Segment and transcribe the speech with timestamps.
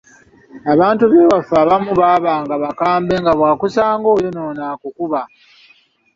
[0.73, 5.21] Abantu b’ewaffe abamu baabanga bakambwe nga bw’akusanga oyonoona akukuba.